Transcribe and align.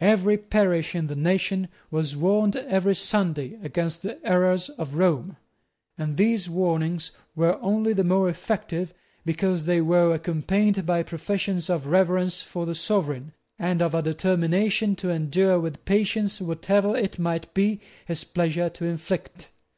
Every 0.00 0.38
parish 0.38 0.94
in 0.94 1.06
the 1.06 1.14
nation 1.14 1.68
was 1.90 2.16
warned 2.16 2.56
every 2.56 2.94
Sunday 2.94 3.58
against 3.62 4.00
the 4.00 4.18
errors 4.26 4.70
of 4.70 4.94
Rome; 4.94 5.36
and 5.98 6.16
these 6.16 6.48
warnings 6.48 7.10
were 7.34 7.60
only 7.60 7.92
the 7.92 8.02
more 8.02 8.30
effective, 8.30 8.94
because 9.26 9.66
they 9.66 9.82
were 9.82 10.14
accompanied 10.14 10.86
by 10.86 11.02
professions 11.02 11.68
of 11.68 11.88
reverence 11.88 12.40
for 12.40 12.64
the 12.64 12.74
Sovereign, 12.74 13.34
and 13.58 13.82
of 13.82 13.94
a 13.94 14.00
determination 14.00 14.96
to 14.96 15.10
endure 15.10 15.60
with 15.60 15.84
patience 15.84 16.40
whatever 16.40 16.96
it 16.96 17.18
might 17.18 17.52
be 17.52 17.78
his 18.06 18.24
pleasure 18.24 18.70
to 18.70 18.86
inflict. 18.86 19.50